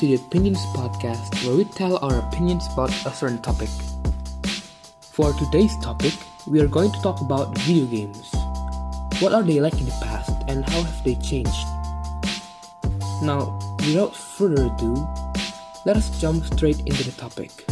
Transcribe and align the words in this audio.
To 0.00 0.06
the 0.06 0.14
Opinions 0.14 0.64
Podcast, 0.72 1.44
where 1.44 1.54
we 1.54 1.64
tell 1.64 1.98
our 2.00 2.20
opinions 2.20 2.66
about 2.72 2.88
a 3.04 3.12
certain 3.12 3.36
topic. 3.42 3.68
For 5.12 5.34
today's 5.34 5.76
topic, 5.82 6.14
we 6.48 6.58
are 6.62 6.66
going 6.66 6.90
to 6.90 7.02
talk 7.02 7.20
about 7.20 7.58
video 7.58 7.84
games. 7.84 8.32
What 9.20 9.34
are 9.34 9.42
they 9.42 9.60
like 9.60 9.74
in 9.74 9.84
the 9.84 9.98
past, 10.00 10.32
and 10.48 10.64
how 10.64 10.84
have 10.84 11.04
they 11.04 11.16
changed? 11.16 11.66
Now, 13.20 13.60
without 13.80 14.16
further 14.16 14.72
ado, 14.72 15.06
let 15.84 15.98
us 15.98 16.18
jump 16.18 16.46
straight 16.46 16.80
into 16.80 17.04
the 17.04 17.12
topic. 17.12 17.69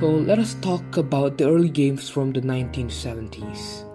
So 0.00 0.10
let 0.10 0.40
us 0.40 0.54
talk 0.54 0.96
about 0.96 1.38
the 1.38 1.46
early 1.48 1.68
games 1.68 2.10
from 2.10 2.32
the 2.32 2.40
1970s. 2.40 3.86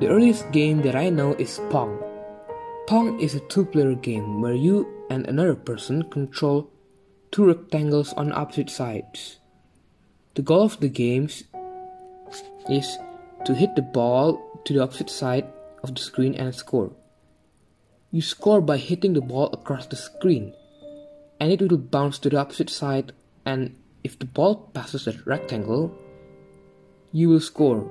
The 0.00 0.08
earliest 0.08 0.50
game 0.52 0.80
that 0.82 0.96
I 0.96 1.10
know 1.10 1.34
is 1.34 1.60
Pong. 1.68 2.00
Pong 2.86 3.20
is 3.20 3.34
a 3.34 3.40
two 3.40 3.66
player 3.66 3.94
game 3.94 4.40
where 4.40 4.54
you 4.54 4.88
and 5.10 5.26
another 5.26 5.54
person 5.54 6.08
control 6.08 6.70
two 7.30 7.44
rectangles 7.44 8.14
on 8.14 8.32
opposite 8.32 8.70
sides. 8.70 9.36
The 10.34 10.40
goal 10.40 10.62
of 10.62 10.80
the 10.80 10.88
games 10.88 11.44
is 12.70 12.96
to 13.44 13.52
hit 13.54 13.76
the 13.76 13.82
ball 13.82 14.40
to 14.64 14.72
the 14.72 14.82
opposite 14.82 15.10
side 15.10 15.44
of 15.82 15.94
the 15.94 16.00
screen 16.00 16.34
and 16.34 16.54
score. 16.54 16.90
You 18.10 18.22
score 18.22 18.62
by 18.62 18.78
hitting 18.78 19.12
the 19.12 19.20
ball 19.20 19.50
across 19.52 19.84
the 19.86 19.96
screen, 19.96 20.54
and 21.38 21.52
it 21.52 21.60
will 21.60 21.76
bounce 21.76 22.18
to 22.20 22.30
the 22.30 22.38
opposite 22.38 22.70
side 22.70 23.12
and 23.44 23.76
if 24.04 24.18
the 24.18 24.26
ball 24.26 24.70
passes 24.74 25.04
the 25.04 25.16
rectangle, 25.24 25.96
you 27.12 27.28
will 27.28 27.40
score. 27.40 27.88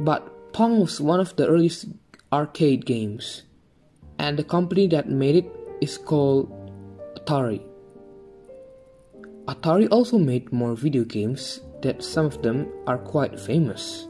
But 0.00 0.52
Pong 0.52 0.80
was 0.80 1.00
one 1.00 1.20
of 1.20 1.36
the 1.36 1.46
earliest 1.46 1.86
arcade 2.32 2.86
games, 2.86 3.42
and 4.18 4.38
the 4.38 4.44
company 4.44 4.86
that 4.88 5.08
made 5.08 5.36
it 5.36 5.50
is 5.80 5.98
called 5.98 6.50
Atari. 7.16 7.62
Atari 9.46 9.88
also 9.90 10.18
made 10.18 10.52
more 10.52 10.74
video 10.74 11.04
games 11.04 11.60
that 11.82 12.02
some 12.02 12.26
of 12.26 12.40
them 12.42 12.68
are 12.86 12.98
quite 12.98 13.38
famous, 13.38 14.06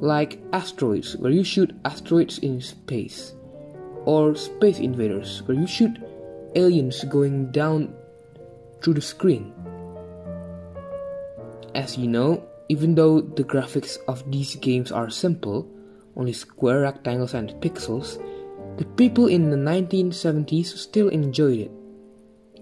like 0.00 0.40
Asteroids, 0.52 1.16
where 1.16 1.30
you 1.30 1.44
shoot 1.44 1.74
asteroids 1.84 2.38
in 2.38 2.60
space, 2.60 3.34
or 4.04 4.34
Space 4.34 4.78
Invaders, 4.78 5.42
where 5.44 5.56
you 5.56 5.66
shoot 5.66 5.98
aliens 6.54 7.04
going 7.04 7.52
down 7.52 7.94
through 8.80 8.94
the 8.94 9.02
screen. 9.02 9.52
As 11.76 11.98
you 11.98 12.08
know, 12.08 12.40
even 12.70 12.94
though 12.94 13.20
the 13.20 13.44
graphics 13.44 13.98
of 14.08 14.24
these 14.32 14.56
games 14.56 14.90
are 14.90 15.10
simple, 15.10 15.68
only 16.16 16.32
square 16.32 16.80
rectangles 16.88 17.34
and 17.34 17.52
pixels, 17.60 18.16
the 18.78 18.88
people 18.96 19.26
in 19.26 19.50
the 19.50 19.60
1970s 19.60 20.72
still 20.72 21.10
enjoyed 21.10 21.68
it. 21.68 21.70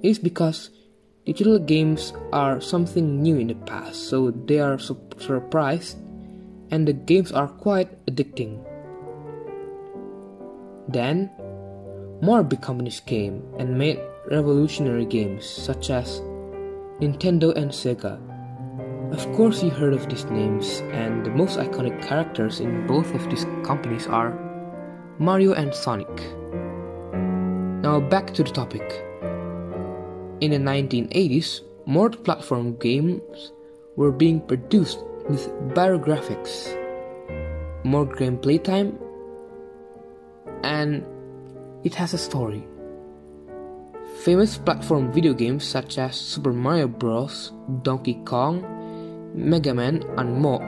It 0.03 0.09
is 0.11 0.19
because 0.19 0.71
digital 1.25 1.61
games 1.61 2.13
are 2.33 2.61
something 2.61 3.23
new 3.23 3.39
in 3.39 3.47
the 3.47 3.55
past, 3.71 4.11
so 4.11 4.33
they 4.33 4.59
are 4.59 4.81
su- 4.81 4.99
surprised 5.19 5.97
and 6.73 6.83
the 6.83 6.93
games 6.93 7.31
are 7.31 7.47
quite 7.47 7.95
addicting. 8.07 8.59
Then, 10.89 11.31
more 12.21 12.43
big 12.43 12.63
companies 12.63 12.99
came 12.99 13.47
and 13.61 13.79
made 13.79 14.03
revolutionary 14.27 15.07
games 15.07 15.47
such 15.47 15.91
as 15.91 16.19
Nintendo 16.99 17.55
and 17.55 17.71
Sega 17.71 18.34
of 19.15 19.33
course, 19.37 19.63
you 19.63 19.71
heard 19.71 19.93
of 19.93 20.09
these 20.09 20.25
names, 20.25 20.83
and 20.91 21.25
the 21.25 21.31
most 21.31 21.57
iconic 21.57 22.03
characters 22.03 22.59
in 22.59 22.85
both 22.89 23.15
of 23.15 23.31
these 23.31 23.47
companies 23.63 24.09
are 24.09 24.35
Mario 25.21 25.53
and 25.53 25.73
Sonic. 25.73 26.11
Now, 27.85 28.01
back 28.01 28.35
to 28.35 28.43
the 28.43 28.51
topic. 28.51 28.83
In 30.41 30.51
the 30.51 30.59
1980s, 30.59 31.61
more 31.87 32.11
platform 32.11 32.77
games 32.79 33.53
were 33.95 34.11
being 34.11 34.41
produced 34.41 34.99
with 35.29 35.47
better 35.75 35.97
graphics, 35.97 36.75
more 37.85 38.07
gameplay 38.07 38.63
time, 38.63 38.99
and 40.65 41.07
it 41.85 41.95
has 41.95 42.15
a 42.15 42.19
story. 42.19 42.67
Famous 44.25 44.59
platform 44.59 45.13
video 45.13 45.35
games 45.35 45.65
such 45.65 45.99
as 45.99 46.17
Super 46.17 46.53
Mario 46.53 46.89
Bros., 46.89 47.53
Donkey 47.83 48.15
Kong, 48.25 48.74
Mega 49.35 49.75
Man 49.75 50.05
and 50.17 50.39
more 50.39 50.63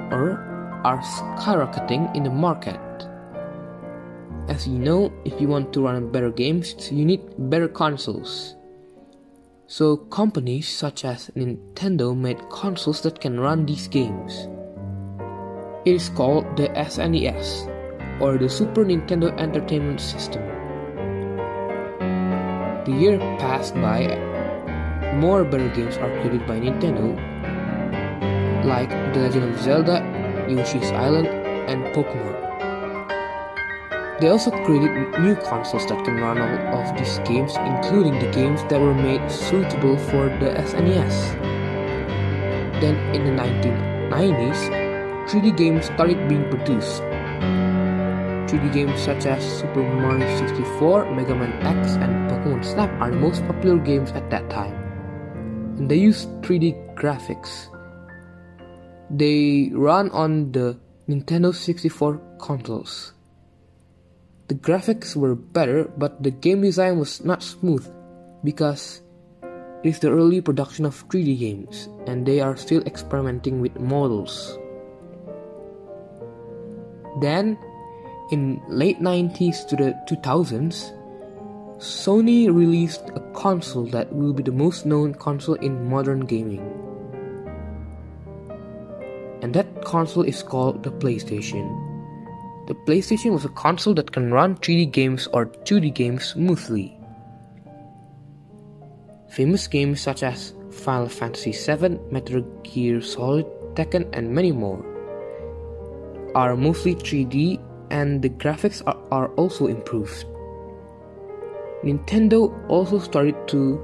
are 0.83 0.99
skyrocketing 0.99 2.15
in 2.17 2.25
the 2.25 2.31
market. 2.31 2.81
As 4.49 4.67
you 4.67 4.81
know, 4.81 5.13
if 5.25 5.41
you 5.41 5.47
want 5.47 5.73
to 5.73 5.85
run 5.85 6.11
better 6.11 6.33
games, 6.33 6.91
you 6.91 7.05
need 7.05 7.23
better 7.39 7.69
consoles. 7.69 8.57
So, 9.69 9.97
companies 9.97 10.69
such 10.69 11.05
as 11.05 11.31
Nintendo 11.37 12.17
made 12.17 12.51
consoles 12.51 13.03
that 13.03 13.21
can 13.21 13.39
run 13.39 13.67
these 13.67 13.87
games. 13.87 14.49
It 15.85 15.95
is 15.95 16.09
called 16.09 16.57
the 16.57 16.67
SNES, 16.71 17.71
or 18.21 18.37
the 18.37 18.49
Super 18.49 18.85
Nintendo 18.85 19.37
Entertainment 19.39 20.01
System. 20.01 20.43
The 22.85 22.97
year 22.99 23.19
passed 23.39 23.75
by, 23.75 24.19
more 25.15 25.45
better 25.45 25.69
games 25.69 25.97
are 25.99 26.11
created 26.21 26.47
by 26.49 26.59
Nintendo 26.59 27.36
like 28.67 28.91
The 29.15 29.21
Legend 29.21 29.55
of 29.55 29.61
Zelda, 29.63 30.03
Yoshi's 30.49 30.91
Island, 30.91 31.29
and 31.71 31.85
Pokemon. 31.95 32.35
They 34.21 34.29
also 34.29 34.51
created 34.65 34.91
new 35.21 35.37
consoles 35.37 35.87
that 35.87 36.05
can 36.05 36.17
run 36.17 36.39
all 36.41 36.81
of 36.83 36.99
these 36.99 37.19
games, 37.21 37.55
including 37.57 38.19
the 38.19 38.31
games 38.33 38.63
that 38.65 38.81
were 38.81 38.95
made 38.95 39.31
suitable 39.31 39.97
for 39.99 40.29
the 40.41 40.57
SNES. 40.57 41.37
Then, 42.81 42.97
in 43.15 43.25
the 43.25 43.43
1990s, 43.43 44.87
3D 45.29 45.57
games 45.57 45.87
started 45.87 46.29
being 46.29 46.49
produced. 46.51 47.03
3D 48.49 48.73
games 48.73 49.01
such 49.01 49.27
as 49.27 49.45
Super 49.45 49.83
Mario 49.83 50.27
64, 50.39 51.15
Mega 51.15 51.35
Man 51.35 51.53
X, 51.63 51.97
and 51.97 52.31
Pokemon 52.31 52.65
Snap 52.65 52.91
are 53.01 53.11
the 53.11 53.17
most 53.17 53.47
popular 53.47 53.77
games 53.77 54.13
at 54.13 54.31
that 54.31 54.49
time. 54.49 54.75
And 55.77 55.91
they 55.91 55.97
use 55.97 56.27
3D 56.41 56.95
graphics 56.95 57.69
they 59.11 59.71
run 59.73 60.11
on 60.11 60.53
the 60.53 60.79
Nintendo 61.09 61.55
64 61.55 62.21
consoles. 62.39 63.13
The 64.49 64.55
graphics 64.55 65.17
were 65.17 65.35
better, 65.35 65.85
but 65.97 66.23
the 66.23 66.31
game 66.31 66.63
design 66.63 66.99
was 66.99 67.25
not 67.25 67.43
smooth 67.43 67.87
because 68.45 69.03
it 69.83 69.89
is 69.91 69.99
the 70.01 70.11
early 70.11 70.41
production 70.41 70.85
of 70.85 71.07
3D 71.09 71.39
games 71.39 71.89
and 72.07 72.27
they 72.27 72.41
are 72.41 72.57
still 72.57 72.83
experimenting 72.83 73.61
with 73.61 73.79
models. 73.79 74.59
Then, 77.21 77.59
in 78.31 78.61
late 78.69 79.01
90s 79.01 79.67
to 79.69 79.77
the 79.77 79.95
2000s, 80.09 80.93
Sony 81.79 82.53
released 82.53 83.11
a 83.15 83.21
console 83.33 83.87
that 83.87 84.13
will 84.13 84.33
be 84.33 84.43
the 84.43 84.53
most 84.53 84.87
known 84.87 85.15
console 85.15 85.57
in 85.57 85.89
modern 85.89 86.21
gaming 86.21 86.86
and 89.47 89.55
that 89.55 89.85
console 89.85 90.25
is 90.25 90.43
called 90.43 90.83
the 90.83 90.91
PlayStation. 90.91 91.71
The 92.67 92.75
PlayStation 92.75 93.31
was 93.31 93.45
a 93.45 93.49
console 93.51 93.95
that 93.95 94.11
can 94.11 94.33
run 94.33 94.57
3D 94.57 94.91
games 94.91 95.29
or 95.33 95.47
2D 95.47 95.95
games 95.95 96.25
smoothly. 96.25 96.99
Famous 99.29 99.69
games 99.69 100.01
such 100.01 100.25
as 100.25 100.53
Final 100.73 101.09
Fantasy 101.09 101.53
VII, 101.53 102.01
Metal 102.11 102.41
Gear 102.65 103.01
Solid, 103.01 103.47
Tekken, 103.77 104.11
and 104.13 104.35
many 104.35 104.51
more 104.51 104.85
are 106.35 106.57
mostly 106.57 106.97
3D 106.97 107.63
and 107.93 108.21
the 108.23 108.31
graphics 108.31 108.83
are, 108.85 108.99
are 109.13 109.29
also 109.35 109.69
improved. 109.69 110.25
Nintendo 111.85 112.51
also 112.69 112.99
started 112.99 113.37
to 113.47 113.79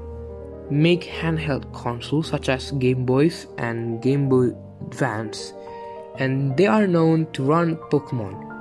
make 0.69 1.03
handheld 1.03 1.71
consoles 1.71 2.27
such 2.27 2.49
as 2.49 2.71
Game 2.71 3.05
Boys 3.05 3.47
and 3.57 4.01
Game 4.01 4.27
Boy 4.27 4.51
Advance, 4.87 5.53
and 6.19 6.55
they 6.57 6.67
are 6.67 6.87
known 6.87 7.31
to 7.33 7.43
run 7.43 7.75
Pokemon. 7.89 8.53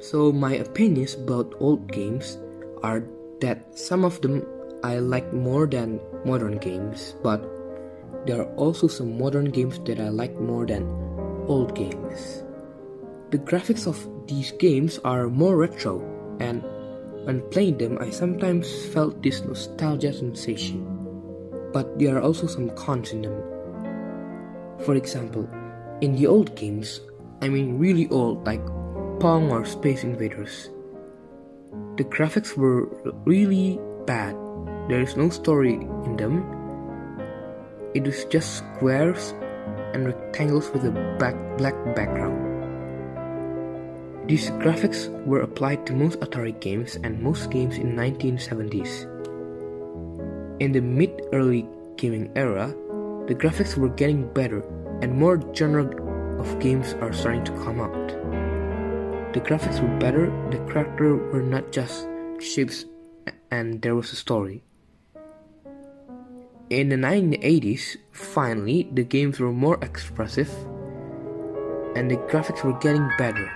So, 0.00 0.32
my 0.32 0.54
opinions 0.60 1.14
about 1.14 1.54
old 1.60 1.90
games 1.90 2.36
are 2.82 3.02
that 3.40 3.78
some 3.78 4.04
of 4.04 4.20
them 4.20 4.44
I 4.84 4.98
like 4.98 5.32
more 5.32 5.66
than 5.66 5.98
modern 6.26 6.58
games, 6.58 7.16
but 7.22 7.40
there 8.26 8.42
are 8.42 8.52
also 8.56 8.86
some 8.86 9.16
modern 9.16 9.46
games 9.46 9.80
that 9.86 9.98
I 9.98 10.10
like 10.10 10.38
more 10.38 10.66
than 10.66 10.84
old 11.48 11.74
games. 11.74 12.44
The 13.30 13.38
graphics 13.38 13.86
of 13.86 13.96
these 14.28 14.52
games 14.52 14.98
are 15.04 15.28
more 15.28 15.56
retro 15.56 16.04
and 16.40 16.62
When 17.24 17.40
playing 17.48 17.78
them, 17.78 17.96
I 18.00 18.10
sometimes 18.10 18.68
felt 18.92 19.22
this 19.22 19.40
nostalgia 19.42 20.12
sensation, 20.12 20.84
but 21.72 21.98
there 21.98 22.16
are 22.18 22.20
also 22.20 22.46
some 22.46 22.68
cons 22.76 23.12
in 23.12 23.22
them. 23.22 23.40
For 24.84 24.94
example, 24.94 25.48
in 26.02 26.16
the 26.16 26.26
old 26.26 26.54
games, 26.54 27.00
I 27.40 27.48
mean 27.48 27.78
really 27.78 28.08
old, 28.10 28.44
like 28.44 28.64
Pong 29.20 29.50
or 29.50 29.64
Space 29.64 30.04
Invaders, 30.04 30.68
the 31.96 32.04
graphics 32.04 32.56
were 32.56 32.92
really 33.24 33.80
bad. 34.04 34.36
There 34.88 35.00
is 35.00 35.16
no 35.16 35.30
story 35.30 35.74
in 36.04 36.16
them. 36.16 36.44
It 37.94 38.06
is 38.06 38.26
just 38.26 38.58
squares 38.58 39.32
and 39.94 40.04
rectangles 40.06 40.70
with 40.72 40.84
a 40.84 40.92
black, 41.18 41.36
black 41.56 41.74
background. 41.96 42.53
These 44.26 44.48
graphics 44.56 45.12
were 45.26 45.42
applied 45.42 45.84
to 45.86 45.92
most 45.92 46.20
Atari 46.20 46.58
games 46.58 46.96
and 46.96 47.20
most 47.20 47.50
games 47.50 47.76
in 47.76 47.94
1970s. 47.94 49.04
In 50.60 50.72
the 50.72 50.80
mid-early 50.80 51.68
gaming 51.96 52.32
era, 52.34 52.72
the 53.28 53.34
graphics 53.34 53.76
were 53.76 53.90
getting 53.90 54.32
better 54.32 54.64
and 55.02 55.12
more 55.12 55.36
genre 55.54 55.84
of 56.40 56.58
games 56.58 56.94
are 57.02 57.12
starting 57.12 57.44
to 57.44 57.52
come 57.64 57.80
out. 57.80 58.08
The 59.34 59.40
graphics 59.40 59.82
were 59.82 59.98
better, 59.98 60.32
the 60.50 60.58
characters 60.72 61.20
were 61.30 61.42
not 61.42 61.70
just 61.70 62.08
shapes 62.40 62.86
and 63.50 63.82
there 63.82 63.94
was 63.94 64.10
a 64.12 64.16
story. 64.16 64.62
In 66.70 66.88
the 66.88 66.96
1980s, 66.96 67.98
finally, 68.10 68.88
the 68.90 69.04
games 69.04 69.38
were 69.38 69.52
more 69.52 69.76
expressive 69.84 70.48
and 71.94 72.10
the 72.10 72.16
graphics 72.32 72.64
were 72.64 72.78
getting 72.80 73.08
better, 73.18 73.52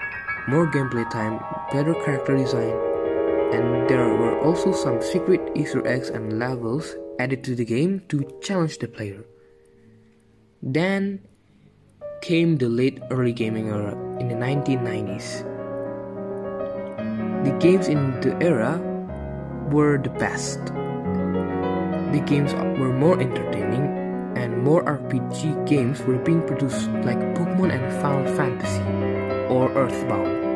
more 0.49 0.67
gameplay 0.67 1.05
time, 1.11 1.39
better 1.71 1.93
character 2.05 2.35
design, 2.35 2.73
and 3.53 3.85
there 3.89 4.09
were 4.09 4.41
also 4.41 4.73
some 4.73 5.03
secret 5.03 5.41
Easter 5.55 5.87
eggs 5.87 6.09
and 6.09 6.39
levels 6.39 6.97
added 7.21 7.45
to 7.45 7.55
the 7.55 7.67
game 7.67 8.01
to 8.09 8.25
challenge 8.41 8.79
the 8.79 8.89
player. 8.89 9.25
Then 10.63 11.21
came 12.23 12.57
the 12.57 12.69
late 12.69 12.99
early 13.11 13.35
gaming 13.35 13.69
era 13.69 13.93
in 14.19 14.29
the 14.29 14.35
1990s. 14.35 15.45
The 17.45 17.53
games 17.61 17.87
in 17.87 18.19
the 18.23 18.33
era 18.41 18.81
were 19.71 19.99
the 19.99 20.11
best. 20.17 20.65
The 22.17 22.25
games 22.25 22.55
were 22.81 22.97
more 22.97 23.21
entertaining 23.21 23.85
and 24.35 24.65
more 24.65 24.83
RPG 24.83 25.69
games 25.69 26.01
were 26.09 26.17
being 26.17 26.41
produced 26.47 26.89
like 27.05 27.21
Pokemon 27.37 27.69
and 27.69 27.85
Final 28.01 28.25
Fantasy 28.35 29.18
or 29.49 29.73
Earthbound. 29.73 30.49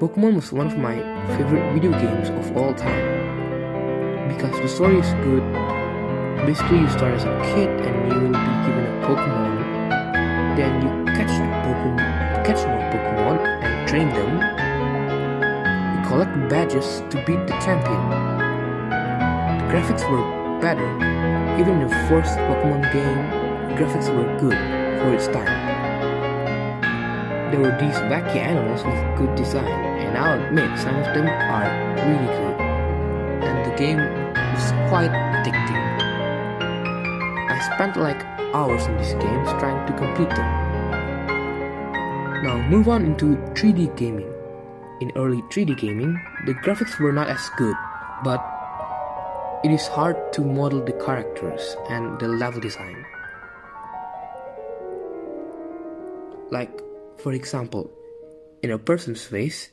Pokemon 0.00 0.36
was 0.36 0.52
one 0.52 0.66
of 0.66 0.78
my 0.78 0.96
favorite 1.36 1.72
video 1.74 1.90
games 1.92 2.28
of 2.30 2.56
all 2.56 2.74
time 2.74 4.28
because 4.28 4.54
the 4.60 4.68
story 4.68 4.98
is 4.98 5.10
good. 5.26 5.42
Basically, 6.46 6.78
you 6.78 6.88
start 6.88 7.14
as 7.14 7.24
a 7.24 7.34
kid 7.54 7.70
and 7.70 8.12
you 8.12 8.18
will 8.20 8.34
be 8.34 8.54
given 8.66 8.84
a 8.86 8.94
Pokemon. 9.06 9.54
Then 10.56 10.72
you 10.82 10.90
catch 11.14 11.34
the 11.34 11.48
Pokemon, 11.66 12.44
catch 12.44 12.62
more 12.66 12.84
Pokemon 12.92 13.38
and 13.64 13.88
train 13.88 14.08
them 14.10 14.32
You 15.94 16.08
collect 16.08 16.34
badges 16.48 17.02
to 17.10 17.16
beat 17.26 17.42
the 17.46 17.56
champion. 17.64 18.02
The 19.58 19.64
graphics 19.72 20.04
were 20.10 20.24
better. 20.60 20.90
Even 21.58 21.80
the 21.80 21.88
first 22.08 22.36
Pokemon 22.46 22.82
game, 22.92 23.24
graphics 23.78 24.14
were 24.14 24.28
good 24.38 24.58
for 25.00 25.14
its 25.14 25.26
time. 25.28 25.63
There 27.54 27.62
were 27.62 27.78
these 27.78 27.94
wacky 28.10 28.42
animals 28.42 28.82
with 28.82 28.98
good 29.16 29.32
design, 29.36 29.62
and 30.02 30.18
I'll 30.18 30.42
admit 30.42 30.76
some 30.76 30.96
of 30.96 31.06
them 31.14 31.28
are 31.28 31.70
really 32.02 32.26
good. 32.26 32.58
And 33.46 33.70
the 33.70 33.76
game 33.78 34.00
is 34.00 34.72
quite 34.90 35.14
addicting. 35.14 35.78
I 37.48 37.60
spent 37.76 37.96
like 37.96 38.24
hours 38.52 38.84
in 38.86 38.96
these 38.96 39.14
games 39.22 39.48
trying 39.62 39.86
to 39.86 39.92
complete 39.92 40.30
them. 40.30 40.50
Now 42.42 42.58
move 42.66 42.88
on 42.88 43.04
into 43.04 43.36
3D 43.54 43.96
gaming. 43.96 44.34
In 45.00 45.12
early 45.14 45.40
3D 45.42 45.78
gaming, 45.78 46.20
the 46.46 46.54
graphics 46.54 46.98
were 46.98 47.12
not 47.12 47.28
as 47.28 47.48
good, 47.56 47.76
but 48.24 48.42
it 49.62 49.70
is 49.70 49.86
hard 49.86 50.32
to 50.32 50.40
model 50.40 50.84
the 50.84 50.94
characters 50.94 51.76
and 51.88 52.18
the 52.18 52.26
level 52.26 52.60
design. 52.60 53.06
Like, 56.50 56.83
for 57.24 57.32
example, 57.32 57.90
in 58.62 58.70
a 58.70 58.76
person's 58.76 59.24
face, 59.24 59.70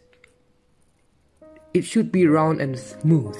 it 1.74 1.82
should 1.82 2.10
be 2.10 2.26
round 2.26 2.62
and 2.62 2.80
smooth, 2.80 3.36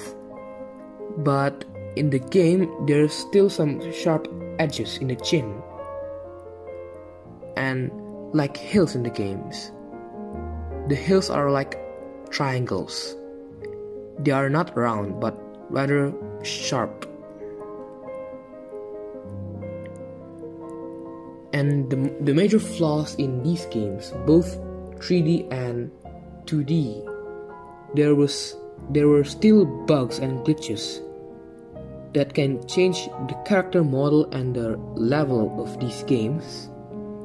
but 1.24 1.64
in 1.96 2.10
the 2.10 2.18
game, 2.18 2.68
there 2.84 3.04
are 3.04 3.08
still 3.08 3.48
some 3.48 3.80
sharp 3.90 4.28
edges 4.58 4.98
in 4.98 5.08
the 5.08 5.16
chin, 5.16 5.48
and 7.56 7.90
like 8.34 8.54
hills 8.54 8.94
in 8.94 9.02
the 9.02 9.08
games. 9.08 9.72
The 10.88 10.94
hills 10.94 11.30
are 11.30 11.50
like 11.50 11.80
triangles. 12.28 13.16
They 14.18 14.32
are 14.32 14.50
not 14.50 14.76
round 14.76 15.22
but 15.22 15.40
rather 15.70 16.12
sharp. 16.42 17.08
And 21.52 21.90
the, 21.90 21.96
the 22.20 22.34
major 22.34 22.58
flaws 22.58 23.14
in 23.16 23.42
these 23.42 23.66
games, 23.66 24.12
both 24.26 24.58
3D 24.96 25.52
and 25.52 25.90
2D, 26.46 27.08
there 27.94 28.14
was 28.14 28.56
there 28.90 29.06
were 29.06 29.22
still 29.24 29.64
bugs 29.86 30.18
and 30.18 30.44
glitches 30.44 31.00
that 32.14 32.34
can 32.34 32.66
change 32.66 33.06
the 33.28 33.34
character 33.46 33.84
model 33.84 34.30
and 34.32 34.54
the 34.54 34.76
level 34.96 35.62
of 35.62 35.78
these 35.78 36.02
games 36.04 36.68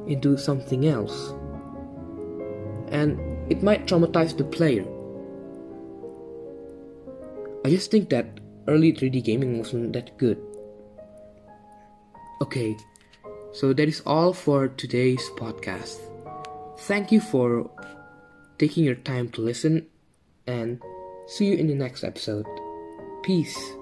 into 0.06 0.36
something 0.36 0.86
else. 0.86 1.34
And 2.88 3.18
it 3.50 3.62
might 3.62 3.86
traumatize 3.86 4.36
the 4.36 4.44
player. 4.44 4.86
I 7.64 7.70
just 7.70 7.90
think 7.90 8.08
that 8.10 8.40
early 8.66 8.92
3D 8.92 9.24
gaming 9.24 9.58
wasn't 9.58 9.92
that 9.92 10.16
good. 10.16 10.40
Okay, 12.40 12.76
so 13.52 13.72
that 13.72 13.88
is 13.88 14.02
all 14.06 14.32
for 14.32 14.68
today's 14.68 15.22
podcast. 15.36 15.98
Thank 16.80 17.12
you 17.12 17.20
for 17.20 17.70
taking 18.58 18.84
your 18.84 18.94
time 18.94 19.30
to 19.30 19.40
listen 19.40 19.86
and 20.46 20.80
see 21.26 21.46
you 21.46 21.56
in 21.56 21.66
the 21.66 21.74
next 21.74 22.04
episode. 22.04 22.46
Peace. 23.22 23.77